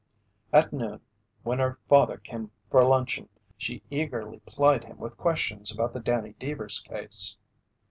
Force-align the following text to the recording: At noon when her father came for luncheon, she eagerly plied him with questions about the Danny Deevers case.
At 0.51 0.73
noon 0.73 1.01
when 1.43 1.59
her 1.59 1.77
father 1.87 2.17
came 2.17 2.49
for 2.71 2.83
luncheon, 2.83 3.29
she 3.55 3.83
eagerly 3.91 4.39
plied 4.47 4.83
him 4.83 4.97
with 4.97 5.15
questions 5.15 5.71
about 5.71 5.93
the 5.93 5.99
Danny 5.99 6.33
Deevers 6.39 6.81
case. 6.83 7.37